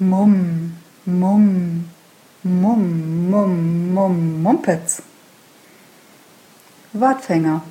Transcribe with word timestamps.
Mumm, 0.00 0.76
Mumm, 1.04 1.88
Mumm, 2.42 3.30
Mumm, 3.30 3.94
Mumm, 3.94 4.42
Mumpitz. 4.42 5.02
Wortfänger. 6.92 7.62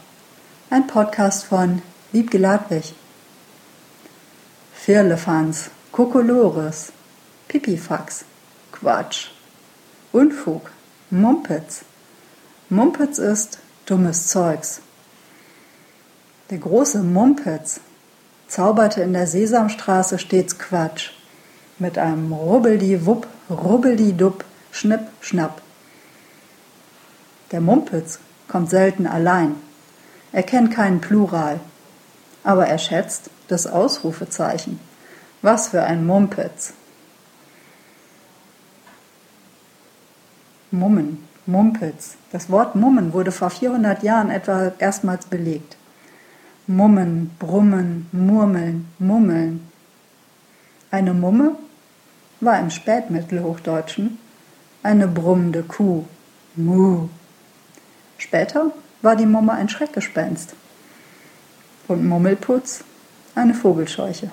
Ein 0.69 0.87
Podcast 0.87 1.43
von 1.43 1.81
Wiebke 2.13 2.37
Ladwig. 2.37 2.95
Firlefanz, 4.73 5.69
Kokolores, 5.91 6.93
Pipifax, 7.49 8.23
Quatsch, 8.71 9.27
Unfug, 10.13 10.71
Mumpitz. 11.09 11.83
Mumpitz 12.69 13.17
ist 13.17 13.59
dummes 13.85 14.27
Zeugs. 14.27 14.79
Der 16.49 16.59
große 16.59 17.03
Mumpitz 17.03 17.81
zauberte 18.47 19.01
in 19.01 19.11
der 19.11 19.27
Sesamstraße 19.27 20.17
stets 20.17 20.57
Quatsch 20.57 21.11
mit 21.79 21.97
einem 21.97 22.31
Rubbeldi-Wupp, 22.31 23.27
Rubbeldi-Dupp, 23.49 24.43
Schnipp, 24.71 25.01
Schnapp. 25.21 25.61
Der 27.51 27.61
Mumpitz 27.61 28.19
kommt 28.47 28.69
selten 28.69 29.05
allein. 29.07 29.55
Er 30.31 30.43
kennt 30.43 30.71
keinen 30.71 31.01
Plural. 31.01 31.59
Aber 32.43 32.67
er 32.67 32.77
schätzt 32.77 33.29
das 33.47 33.67
Ausrufezeichen. 33.67 34.79
Was 35.41 35.69
für 35.69 35.83
ein 35.83 36.05
Mumpitz. 36.05 36.73
Mummen, 40.71 41.27
Mumpitz. 41.45 42.15
Das 42.31 42.49
Wort 42.49 42.75
Mummen 42.75 43.13
wurde 43.13 43.31
vor 43.31 43.51
400 43.51 44.01
Jahren 44.01 44.31
etwa 44.31 44.71
erstmals 44.79 45.27
belegt. 45.27 45.77
Mummen, 46.65 47.35
Brummen, 47.37 48.07
Murmeln, 48.11 48.87
Mummeln. 48.97 49.67
Eine 50.93 51.15
Mumme 51.15 51.55
war 52.39 52.59
im 52.59 52.69
Spätmittelhochdeutschen 52.69 54.19
eine 54.83 55.07
brummende 55.07 55.63
Kuh. 55.63 56.05
Mu. 56.55 57.09
Später 58.19 58.71
war 59.01 59.15
die 59.15 59.25
Mumme 59.25 59.53
ein 59.53 59.69
Schreckgespenst. 59.69 60.53
Und 61.87 62.07
Mummelputz 62.07 62.83
eine 63.33 63.55
Vogelscheuche. 63.55 64.29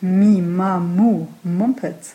Mi, 0.00 0.40
ma, 0.40 0.78
mu, 0.78 1.26
Mumpitz. 1.42 2.14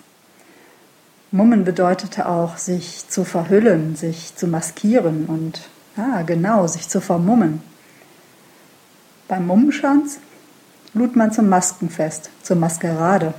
Mummen 1.30 1.66
bedeutete 1.66 2.28
auch, 2.28 2.58
sich 2.58 3.08
zu 3.10 3.24
verhüllen, 3.26 3.96
sich 3.96 4.36
zu 4.36 4.48
maskieren 4.48 5.28
und, 5.28 5.70
ah, 5.98 6.24
genau, 6.24 6.66
sich 6.66 6.90
zu 6.90 7.00
vermummen. 7.00 7.62
Beim 9.28 9.46
Mummenschanz 9.46 10.18
lud 10.96 11.16
man 11.16 11.32
zum 11.32 11.50
Maskenfest, 11.50 12.32
zur 12.42 12.56
Maskerade. 12.56 13.34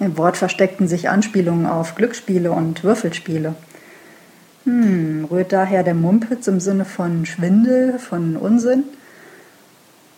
Im 0.00 0.18
Wort 0.18 0.36
versteckten 0.36 0.88
sich 0.88 1.08
Anspielungen 1.08 1.66
auf 1.66 1.94
Glücksspiele 1.94 2.50
und 2.50 2.82
Würfelspiele. 2.82 3.54
Hm, 4.64 5.26
rührt 5.30 5.52
daher 5.52 5.84
der 5.84 5.94
Mumpitz 5.94 6.48
im 6.48 6.58
Sinne 6.58 6.84
von 6.84 7.24
Schwindel, 7.24 7.98
von 7.98 8.36
Unsinn? 8.36 8.84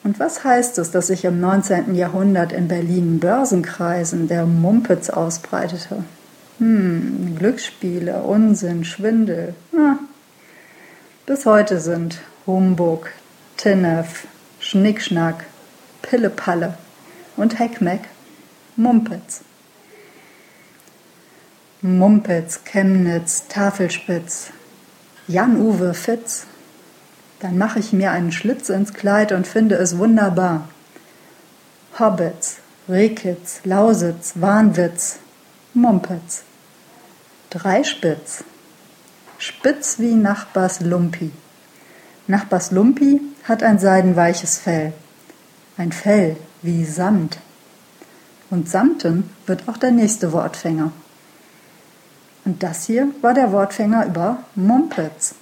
Und 0.05 0.19
was 0.19 0.43
heißt 0.43 0.79
es, 0.79 0.91
dass 0.91 1.09
sich 1.09 1.25
im 1.25 1.41
19. 1.41 1.95
Jahrhundert 1.95 2.53
in 2.53 2.69
Berlin 2.69 3.21
Börsenkreisen 3.21 4.27
der 4.29 4.47
Mumpitz 4.47 5.11
ausbreitete? 5.11 6.05
Hm, 6.59 7.37
Glücksspiele, 7.39 8.23
Unsinn, 8.23 8.85
Schwindel. 8.85 9.55
Ah. 9.77 9.97
Bis 11.27 11.45
heute 11.45 11.79
sind 11.79 12.21
Humbug, 12.47 13.11
Tinnef, 13.57 14.27
Schnickschnack, 14.61 15.45
Pillepalle 16.09 16.73
und 17.37 17.59
Heckmeck 17.59 18.01
Mumpitz. 18.77 19.43
Mumpitz, 21.83 22.65
Chemnitz, 22.65 23.47
Tafelspitz, 23.49 24.51
Jan-Uwe 25.27 25.93
Fitz. 25.93 26.47
Dann 27.41 27.59
mache 27.59 27.79
ich 27.79 27.93
mir 27.93 28.11
einen 28.11 28.33
Schlitz 28.33 28.71
ins 28.71 28.95
Kleid 28.95 29.33
und 29.33 29.47
finde 29.47 29.75
es 29.75 29.99
wunderbar. 29.99 30.69
Hobbits, 31.99 32.57
Rehkitz, 32.89 33.61
Lausitz, 33.65 34.33
Wahnwitz, 34.37 35.19
Mumpitz. 35.75 36.43
Dreispitz, 37.51 38.45
spitz 39.37 39.99
wie 39.99 40.15
Nachbars 40.15 40.81
Lumpi. 40.81 41.33
Nachbars 42.27 42.71
Lumpi 42.71 43.21
hat 43.45 43.63
ein 43.63 43.79
seidenweiches 43.79 44.57
Fell, 44.57 44.95
ein 45.79 45.93
Fell 45.93 46.37
wie 46.61 46.85
Samt. 46.85 47.39
Und 48.51 48.69
Samten 48.69 49.31
wird 49.47 49.69
auch 49.69 49.77
der 49.77 49.93
nächste 49.93 50.33
Wortfänger. 50.33 50.93
Und 52.45 52.63
das 52.63 52.87
hier 52.87 53.09
war 53.23 53.35
der 53.35 53.53
Wortfänger 53.53 54.07
über 54.07 54.43
Mumpitz. 54.55 55.35